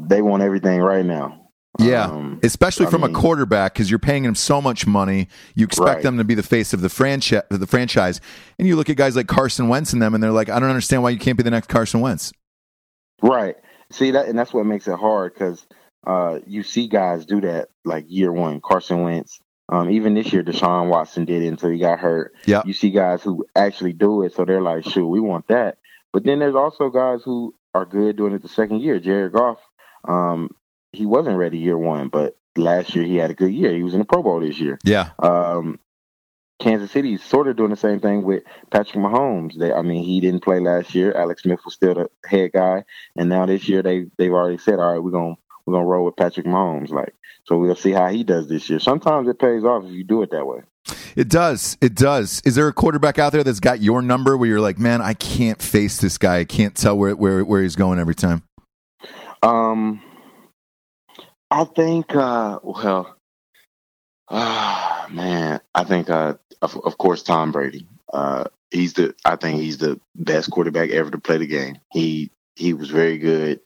[0.00, 1.38] they want everything right now.
[1.78, 5.28] Yeah, um, especially from mean, a quarterback because you're paying him so much money.
[5.54, 6.02] You expect right.
[6.02, 8.20] them to be the face of the franchise, the franchise,
[8.58, 10.68] and you look at guys like Carson Wentz and them, and they're like, I don't
[10.68, 12.32] understand why you can't be the next Carson Wentz.
[13.22, 13.56] Right.
[13.90, 15.66] See that, and that's what makes it hard because
[16.06, 18.60] uh, you see guys do that like year one.
[18.60, 22.34] Carson Wentz, um, even this year, Deshaun Watson did it until he got hurt.
[22.44, 22.62] Yeah.
[22.66, 25.78] You see guys who actually do it, so they're like, "Shoot, we want that."
[26.12, 29.00] But then there's also guys who are good doing it the second year.
[29.00, 29.58] Jared Goff,
[30.04, 30.50] um,
[30.92, 33.72] he wasn't ready year one, but last year he had a good year.
[33.72, 34.78] He was in the Pro Bowl this year.
[34.84, 35.10] Yeah.
[35.18, 35.78] Um,
[36.60, 39.58] Kansas City is sort of doing the same thing with Patrick Mahomes.
[39.58, 41.12] They, I mean, he didn't play last year.
[41.12, 42.84] Alex Smith was still the head guy,
[43.16, 45.34] and now this year they they've already said, all right, we're gonna
[45.66, 46.90] we're gonna roll with Patrick Mahomes.
[46.90, 48.78] Like, so we'll see how he does this year.
[48.78, 50.60] Sometimes it pays off if you do it that way.
[51.16, 51.76] It does.
[51.80, 52.40] It does.
[52.44, 55.14] Is there a quarterback out there that's got your number where you're like, man, I
[55.14, 56.38] can't face this guy.
[56.38, 58.42] I can't tell where where where he's going every time.
[59.42, 60.02] Um,
[61.50, 62.14] I think.
[62.14, 63.16] uh Well,
[64.30, 66.10] ah, man, I think.
[66.10, 67.86] uh of, of course, Tom Brady.
[68.12, 69.14] Uh, he's the.
[69.24, 71.78] I think he's the best quarterback ever to play the game.
[71.92, 73.60] He he was very good.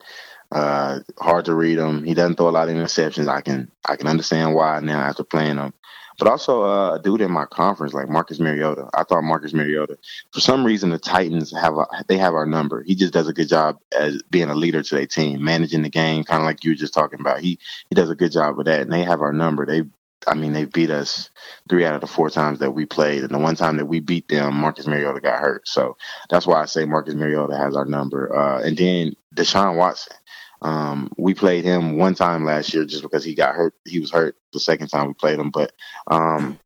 [0.53, 2.05] Uh, hard to read him.
[2.05, 3.29] He doesn't throw a lot of interceptions.
[3.29, 5.75] I can I can understand why now after playing him.
[6.19, 8.89] But also uh, a dude in my conference like Marcus Mariota.
[8.95, 9.99] I thought Marcus Mariota.
[10.33, 12.83] For some reason, the Titans have a, they have our number.
[12.83, 15.91] He just does a good job as being a leader to their team, managing the
[15.91, 17.41] game, kind of like you were just talking about.
[17.41, 19.67] He he does a good job with that, and they have our number.
[19.67, 19.83] They
[20.27, 21.31] I mean, they beat us
[21.69, 24.01] three out of the four times that we played, and the one time that we
[24.01, 25.69] beat them, Marcus Mariota got hurt.
[25.69, 25.97] So
[26.31, 28.35] that's why I say Marcus Mariota has our number.
[28.35, 30.17] Uh, and then Deshaun Watson,
[30.63, 33.75] um, we played him one time last year just because he got hurt.
[33.85, 35.73] He was hurt the second time we played him, but
[36.09, 36.59] um,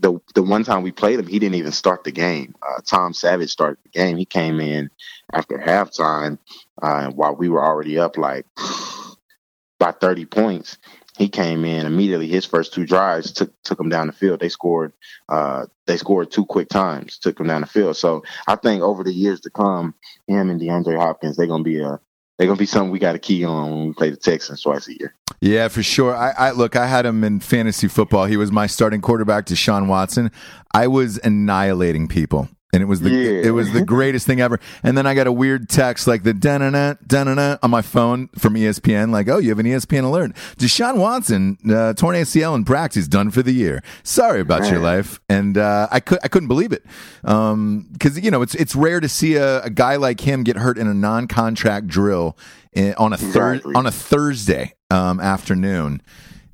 [0.00, 2.54] the the one time we played him, he didn't even start the game.
[2.62, 4.16] Uh, Tom Savage started the game.
[4.16, 4.90] He came in
[5.32, 6.38] after halftime
[6.82, 8.46] uh, while we were already up like
[9.78, 10.78] by thirty points
[11.18, 12.26] he came in immediately.
[12.26, 14.40] His first two drives took took them down the field.
[14.40, 14.92] They scored.
[15.28, 17.96] Uh, they scored two quick times, took them down the field.
[17.96, 19.94] So I think over the years to come,
[20.26, 22.00] him and DeAndre Hopkins, they're gonna be a
[22.38, 24.88] they're gonna be something we got to key on when we play the Texans twice
[24.88, 25.14] a year.
[25.40, 26.16] Yeah, for sure.
[26.16, 26.76] I, I look.
[26.76, 28.24] I had him in fantasy football.
[28.26, 30.30] He was my starting quarterback, Deshaun Watson.
[30.72, 33.40] I was annihilating people and it was the yeah.
[33.44, 34.58] it was the greatest thing ever.
[34.82, 38.28] And then I got a weird text like the da na na on my phone
[38.36, 40.32] from ESPN, like, "Oh, you have an ESPN alert.
[40.58, 43.82] Deshaun Watson, uh, torn ACL in practice, done for the year.
[44.02, 44.72] Sorry about Man.
[44.72, 46.84] your life." And uh, I could I couldn't believe it
[47.22, 47.86] because um,
[48.20, 50.88] you know it's it's rare to see a, a, guy like him get hurt in
[50.88, 52.36] a non contract drill
[52.72, 53.74] in, on a third exactly.
[53.76, 56.02] on a Thursday um, afternoon.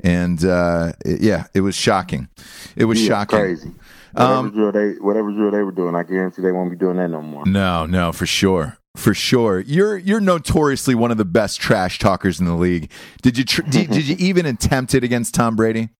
[0.03, 2.29] And uh, it, yeah, it was shocking.
[2.77, 3.39] It was yeah, shocking.
[3.39, 3.71] Crazy.
[4.12, 6.96] Whatever um, drill they whatever drill they were doing, I guarantee they won't be doing
[6.96, 7.46] that no more.
[7.46, 8.77] No, no, for sure.
[8.96, 12.90] For sure, you're you're notoriously one of the best trash talkers in the league.
[13.23, 15.90] Did you tr- did, did you even attempt it against Tom Brady?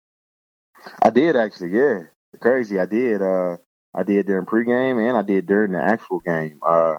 [1.03, 1.71] I did actually.
[1.71, 2.01] Yeah,
[2.41, 2.81] crazy.
[2.81, 3.23] I did.
[3.23, 3.59] Uh,
[3.95, 6.59] I did during pregame and I did during the actual game.
[6.67, 6.97] Uh,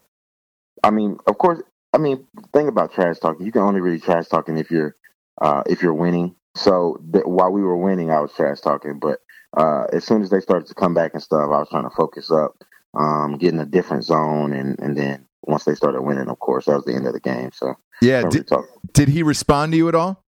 [0.84, 1.62] I mean, of course.
[1.93, 3.45] I mean, think about trash talking.
[3.45, 4.95] You can only really trash talking if you're
[5.41, 6.36] uh, if you're winning.
[6.56, 8.97] So th- while we were winning, I was trash talking.
[9.00, 9.19] But
[9.58, 11.96] uh, as soon as they started to come back and stuff, I was trying to
[11.96, 12.56] focus up,
[12.94, 16.76] um, getting a different zone, and and then once they started winning, of course, that
[16.76, 17.52] was the end of the game.
[17.54, 18.50] So yeah, did,
[18.94, 20.24] did he respond to you at all?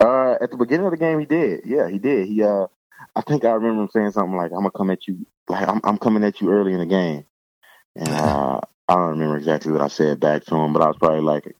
[0.00, 1.62] Uh, at the beginning of the game, he did.
[1.64, 2.28] Yeah, he did.
[2.28, 2.66] He uh,
[3.14, 5.80] I think I remember him saying something like, "I'm gonna come at you, like I'm
[5.84, 7.24] I'm coming at you early in the game,"
[7.96, 10.96] and uh, I don't remember exactly what I said back to him, but I was
[10.98, 11.54] probably like,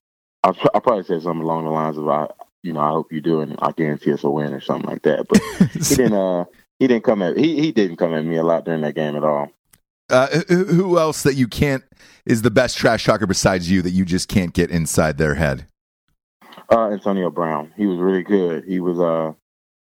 [0.44, 2.28] I, was, I probably said something along the lines of, "I,
[2.62, 5.02] you know, I hope you do, and I guarantee us a win" or something like
[5.02, 5.26] that.
[5.28, 6.14] But he didn't.
[6.14, 6.44] Uh,
[6.78, 9.16] he didn't come at he he didn't come at me a lot during that game
[9.16, 9.50] at all.
[10.10, 11.84] Uh, who else that you can't
[12.24, 15.66] is the best trash talker besides you that you just can't get inside their head?
[16.70, 17.72] Uh, Antonio Brown.
[17.76, 18.64] He was really good.
[18.64, 19.32] He was uh,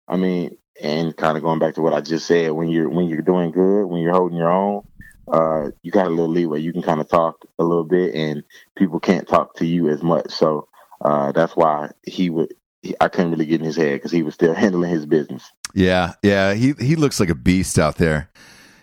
[0.09, 3.07] I mean, and kind of going back to what I just said, when you're when
[3.07, 4.87] you're doing good, when you're holding your own,
[5.29, 6.61] uh, you got a little leeway.
[6.61, 8.43] You can kind of talk a little bit, and
[8.77, 10.31] people can't talk to you as much.
[10.31, 10.69] So
[11.05, 12.55] uh, that's why he would
[13.01, 15.51] I couldn't really get in his head because he was still handling his business.
[15.75, 18.31] Yeah, yeah, he he looks like a beast out there.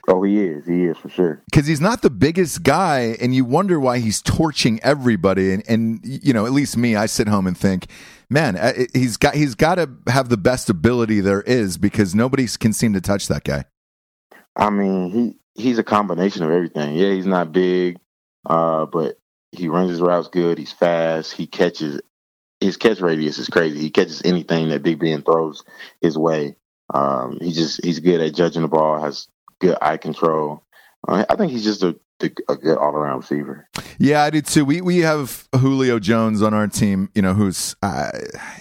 [0.08, 0.66] Oh, he is.
[0.66, 1.42] He is for sure.
[1.50, 5.54] Because he's not the biggest guy, and you wonder why he's torching everybody.
[5.54, 7.88] And, and you know, at least me, I sit home and think,
[8.30, 8.60] man,
[8.94, 12.94] he's got he's got to have the best ability there is because nobody can seem
[12.94, 13.66] to touch that guy.
[14.56, 16.96] I mean, he he's a combination of everything.
[16.96, 17.98] Yeah, he's not big,
[18.46, 19.18] uh, but
[19.52, 20.58] he runs his routes good.
[20.58, 21.34] He's fast.
[21.34, 22.02] He catches.
[22.60, 23.80] His catch radius is crazy.
[23.80, 25.64] He catches anything that Big Ben throws
[26.00, 26.58] his way.
[26.94, 29.02] Um, he just he's good at judging the ball.
[29.02, 29.28] Has
[29.60, 30.64] good eye control.
[31.08, 33.68] Uh, I think he's just a, a good all around receiver.
[33.98, 34.66] Yeah, I do too.
[34.66, 38.12] We we have Julio Jones on our team, you know, who's uh,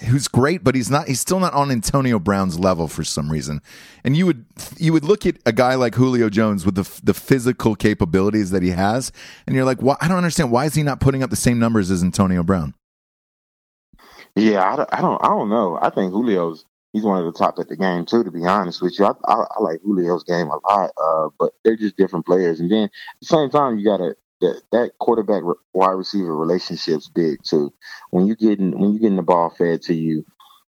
[0.07, 1.07] who's great, but he's not.
[1.07, 3.61] He's still not on Antonio Brown's level for some reason.
[4.03, 4.45] And you would
[4.77, 8.63] you would look at a guy like Julio Jones with the the physical capabilities that
[8.63, 9.11] he has,
[9.45, 10.51] and you're like, well, I don't understand.
[10.51, 12.73] Why is he not putting up the same numbers as Antonio Brown?
[14.35, 15.77] Yeah, I don't, I don't, I don't know.
[15.81, 18.23] I think Julio's he's one of the top at the game too.
[18.23, 21.53] To be honest with you, I, I, I like Julio's game a lot, uh, but
[21.63, 22.59] they're just different players.
[22.59, 27.09] And then at the same time, you got to that, that quarterback wide receiver relationship's
[27.09, 27.71] big too.
[28.09, 30.25] When you getting when you getting the ball fed to you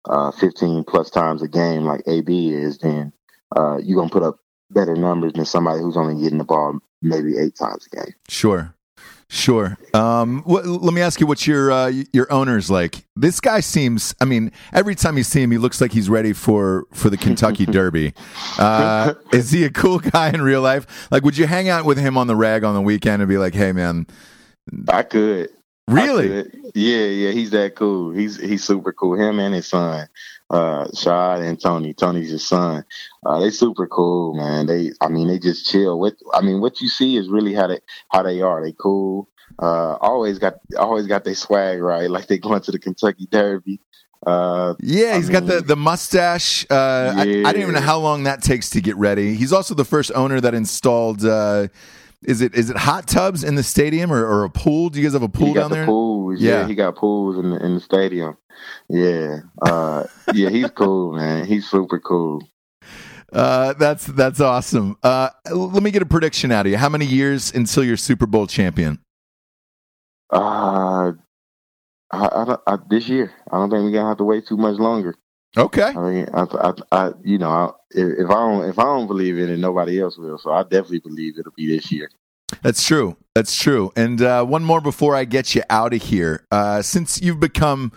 [0.05, 3.13] uh, 15 plus times a game like AB is, then
[3.55, 4.38] uh, you're gonna put up
[4.69, 8.13] better numbers than somebody who's only getting the ball maybe eight times a game.
[8.29, 8.73] Sure.
[9.33, 9.77] Sure.
[9.93, 13.05] Um, let me ask you what your uh, your owner's like.
[13.15, 14.13] This guy seems.
[14.19, 17.15] I mean, every time you see him, he looks like he's ready for for the
[17.15, 18.13] Kentucky Derby.
[18.59, 21.07] Uh, is he a cool guy in real life?
[21.11, 23.37] Like, would you hang out with him on the rag on the weekend and be
[23.37, 24.05] like, "Hey, man"?
[24.89, 25.49] I could.
[25.87, 26.25] Really?
[26.25, 26.71] I could.
[26.75, 27.31] Yeah, yeah.
[27.31, 28.11] He's that cool.
[28.11, 29.15] He's he's super cool.
[29.17, 30.09] Him and his son,
[30.51, 31.93] uh, Shad and Tony.
[31.93, 32.83] Tony's his son.
[33.25, 34.65] Uh, they super cool, man.
[34.65, 35.97] They, I mean, they just chill.
[35.97, 38.63] What I mean, what you see is really how they how they are.
[38.63, 39.29] They cool.
[39.57, 43.79] Uh, always got always got their swag right, like they going to the Kentucky Derby.
[44.27, 46.65] Uh, yeah, he's I mean, got the the mustache.
[46.69, 47.15] Uh, yeah.
[47.15, 49.35] I, I, didn't even know how long that takes to get ready.
[49.35, 51.23] He's also the first owner that installed.
[51.25, 51.69] Uh,
[52.23, 54.89] is it is it hot tubs in the stadium or, or a pool?
[54.89, 55.85] Do you guys have a pool down the there?
[56.31, 56.41] Pools.
[56.41, 56.61] Yeah.
[56.61, 56.67] yeah.
[56.67, 58.37] he got pools in the in the stadium.
[58.89, 61.45] Yeah, uh, yeah, he's cool, man.
[61.45, 62.43] He's super cool.
[63.31, 64.97] Uh, that's that's awesome.
[65.03, 66.77] Uh, let me get a prediction out of you.
[66.77, 68.99] How many years until you're Super Bowl champion?
[70.31, 71.13] Uh,
[72.11, 73.31] I, I, I, this year.
[73.51, 75.15] I don't think we're gonna have to wait too much longer.
[75.57, 75.83] Okay.
[75.83, 79.49] I mean, I, I, you know, if, if I don't, if I don't believe in
[79.49, 80.37] it, nobody else will.
[80.37, 82.09] So I definitely believe it'll be this year.
[82.63, 83.17] That's true.
[83.34, 83.91] That's true.
[83.95, 86.45] And uh, one more before I get you out of here.
[86.52, 87.91] Uh, since you've become,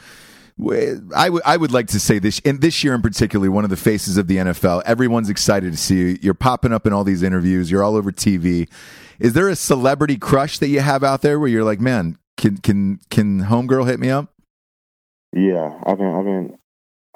[0.61, 3.70] I, w- I would like to say this, and this year in particular, one of
[3.70, 4.83] the faces of the NFL.
[4.87, 6.18] Everyone's excited to see you.
[6.22, 7.70] You're popping up in all these interviews.
[7.70, 8.68] You're all over TV.
[9.18, 12.57] Is there a celebrity crush that you have out there where you're like, man, can
[12.59, 14.33] can can homegirl hit me up?
[15.33, 16.59] Yeah, I've been I've been.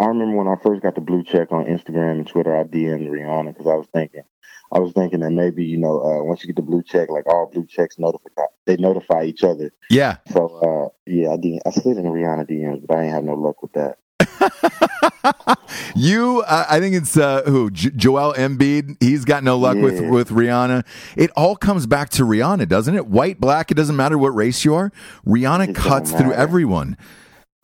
[0.01, 3.09] I remember when I first got the blue check on Instagram and Twitter, I DM'd
[3.09, 4.23] Rihanna because I was thinking,
[4.71, 7.27] I was thinking that maybe you know uh, once you get the blue check, like
[7.27, 9.73] all blue checks notify they notify each other.
[9.91, 10.19] Yeah.
[10.31, 13.35] So uh, yeah, I DM, I slid in Rihanna DMs, but I ain't have no
[13.35, 13.99] luck with that.
[15.97, 18.97] you, uh, I think it's uh, who J- Joel Embiid.
[19.01, 19.83] He's got no luck yeah.
[19.83, 20.85] with with Rihanna.
[21.17, 23.07] It all comes back to Rihanna, doesn't it?
[23.07, 24.93] White, black, it doesn't matter what race you are.
[25.27, 26.97] Rihanna it cuts through everyone.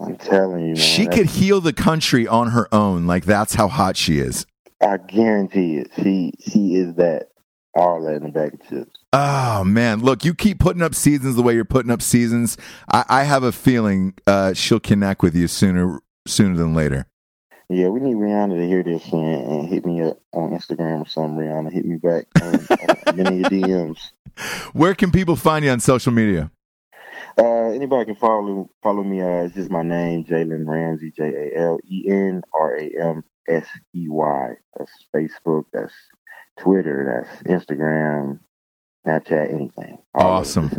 [0.00, 3.06] I'm telling you, man, she could heal the country on her own.
[3.06, 4.46] Like that's how hot she is.
[4.84, 5.90] I guarantee it.
[5.96, 7.28] She she is that
[7.74, 8.98] all that in the bag of chips.
[9.12, 12.56] Oh man, look, you keep putting up seasons the way you're putting up seasons.
[12.92, 17.06] I, I have a feeling uh, she'll connect with you sooner sooner than later.
[17.70, 21.08] Yeah, we need Rihanna to hear this and, and hit me up on Instagram or
[21.08, 21.38] something.
[21.38, 23.98] Rihanna, hit me back on, on many of your DMs.
[24.74, 26.50] Where can people find you on social media?
[27.38, 29.22] Uh, anybody can follow follow me.
[29.22, 33.24] Uh, it's just my name, Jalen Ramsey, J A L E N R A M
[33.48, 34.54] S E Y.
[34.76, 35.64] That's Facebook.
[35.72, 35.92] That's
[36.58, 37.26] Twitter.
[37.26, 38.40] That's Instagram,
[39.06, 39.98] Snapchat, anything.
[40.14, 40.70] Awesome.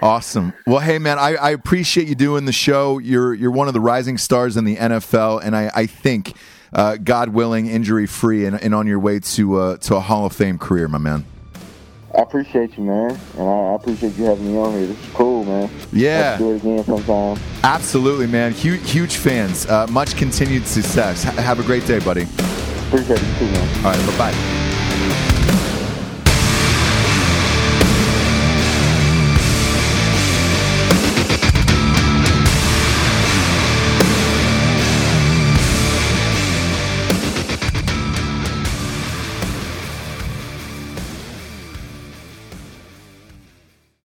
[0.00, 0.52] Awesome.
[0.66, 2.98] Well, hey man, I, I appreciate you doing the show.
[2.98, 6.34] You're you're one of the rising stars in the NFL, and I, I think,
[6.72, 10.24] uh, God willing, injury free, and, and on your way to uh, to a Hall
[10.24, 11.24] of Fame career, my man.
[12.14, 14.86] I appreciate you, man, and I appreciate you having me on here.
[14.86, 15.70] This is cool, man.
[15.92, 17.38] Yeah, do it again sometime.
[17.64, 18.52] Absolutely, man.
[18.52, 19.66] Huge, huge fans.
[19.66, 21.24] Uh, much continued success.
[21.24, 22.22] H- have a great day, buddy.
[22.88, 23.76] Appreciate you too, man.
[23.78, 24.71] All right, bye bye.